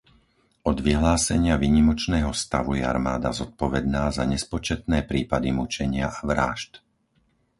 [0.69, 6.71] Od vyhlásenia výnimočného stavu je armáda zodpovedná za nespočetné prípady mučenia a vrážd.